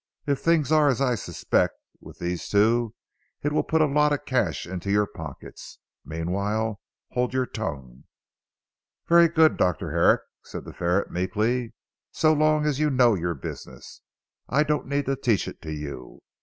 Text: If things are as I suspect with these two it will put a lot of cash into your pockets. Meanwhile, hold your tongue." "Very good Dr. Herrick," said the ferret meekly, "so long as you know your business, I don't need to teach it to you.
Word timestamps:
If 0.25 0.39
things 0.39 0.71
are 0.71 0.87
as 0.87 0.99
I 0.99 1.13
suspect 1.13 1.75
with 1.99 2.17
these 2.17 2.49
two 2.49 2.95
it 3.43 3.51
will 3.53 3.61
put 3.61 3.83
a 3.83 3.85
lot 3.85 4.11
of 4.11 4.25
cash 4.25 4.65
into 4.65 4.89
your 4.91 5.05
pockets. 5.05 5.77
Meanwhile, 6.03 6.81
hold 7.11 7.35
your 7.35 7.45
tongue." 7.45 8.05
"Very 9.07 9.27
good 9.27 9.57
Dr. 9.57 9.91
Herrick," 9.91 10.21
said 10.43 10.65
the 10.65 10.73
ferret 10.73 11.11
meekly, 11.11 11.73
"so 12.11 12.33
long 12.33 12.65
as 12.65 12.79
you 12.79 12.89
know 12.89 13.13
your 13.13 13.35
business, 13.35 14.01
I 14.49 14.63
don't 14.63 14.87
need 14.87 15.05
to 15.05 15.15
teach 15.15 15.47
it 15.47 15.61
to 15.61 15.71
you. 15.71 16.23